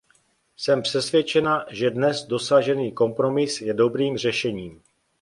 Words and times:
Jsem 0.57 0.81
přesvědčena, 0.81 1.65
že 1.69 1.89
dnes 1.89 2.23
dosažený 2.23 2.91
kompromis 2.91 3.61
je 3.61 3.73
dobrým 3.73 4.17
řešením. 4.17 4.81